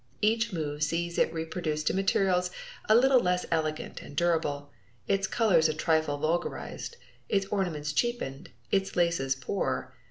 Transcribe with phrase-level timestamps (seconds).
[0.21, 2.49] Each move sees it reproduced in materials
[2.89, 4.71] a little less elegant and durable,
[5.07, 6.97] its colors a trifle vulgarized,
[7.29, 9.93] its ornaments cheapened, its laces poorer.